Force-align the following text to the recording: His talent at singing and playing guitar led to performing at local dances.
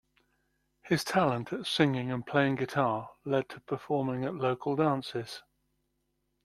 His 0.81 1.03
talent 1.03 1.53
at 1.53 1.67
singing 1.67 2.11
and 2.11 2.25
playing 2.25 2.55
guitar 2.55 3.11
led 3.23 3.49
to 3.49 3.59
performing 3.59 4.25
at 4.25 4.33
local 4.33 4.75
dances. 4.75 5.43